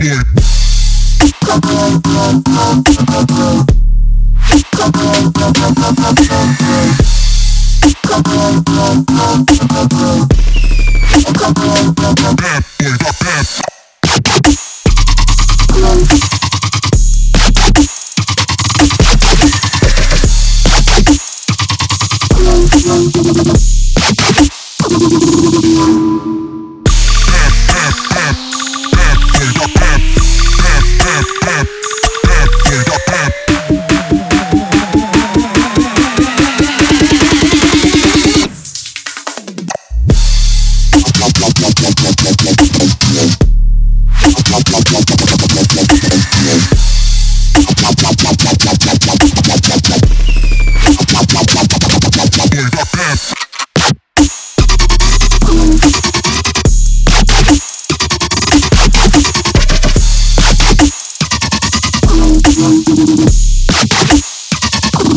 [0.00, 0.22] Yeah.
[32.68, 33.08] Yeah.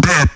[0.00, 0.33] Bam.